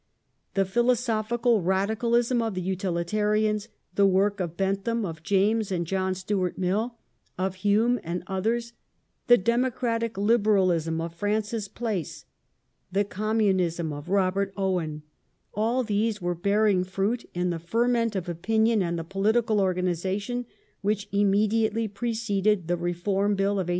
The 0.55 0.65
philosophical 0.65 1.61
radicalism 1.61 2.41
of 2.41 2.55
the 2.55 2.61
Utilitarians; 2.63 3.67
the 3.93 4.07
work 4.07 4.39
of 4.39 4.57
Bentham, 4.57 5.05
of 5.05 5.21
James 5.21 5.71
and 5.71 5.85
John 5.85 6.15
Stuart 6.15 6.57
Mill, 6.57 6.95
of 7.37 7.53
Hume 7.61 7.99
and 8.03 8.23
others; 8.25 8.73
the 9.27 9.37
democratic 9.37 10.17
liberalism 10.17 10.99
of 10.99 11.13
Francis 11.13 11.67
Place; 11.67 12.25
the 12.91 13.03
communism 13.03 13.93
of 13.93 14.09
Robert 14.09 14.51
Owen, 14.57 15.03
all 15.53 15.83
these 15.83 16.19
were 16.19 16.33
bearing 16.33 16.83
fruit 16.83 17.29
in 17.35 17.51
the 17.51 17.59
ferment 17.59 18.15
of 18.15 18.27
opinion 18.27 18.81
and 18.81 18.97
the 18.97 19.03
political 19.03 19.61
organization 19.61 20.47
which 20.81 21.09
immediately 21.11 21.87
preceded 21.87 22.67
the 22.67 22.75
> 22.75 22.75
Reform 22.89 23.35
Bill 23.35 23.51
of 23.51 23.67
1831. 23.67 23.69